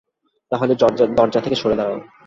তাহলে 0.51 0.73
দরজা 1.17 1.39
থেকে 1.41 1.55
সরে 1.55 1.75
দাঁড়াও। 1.75 1.97